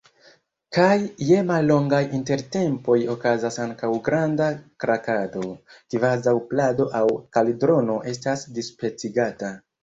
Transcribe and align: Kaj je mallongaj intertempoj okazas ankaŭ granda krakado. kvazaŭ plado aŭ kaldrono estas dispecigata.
Kaj 0.75 0.93
je 1.31 1.41
mallongaj 1.49 1.99
intertempoj 2.19 2.95
okazas 3.15 3.57
ankaŭ 3.65 3.89
granda 4.07 4.47
krakado. 4.85 5.43
kvazaŭ 5.97 6.35
plado 6.55 6.89
aŭ 7.03 7.05
kaldrono 7.39 8.01
estas 8.15 8.49
dispecigata. 8.59 9.55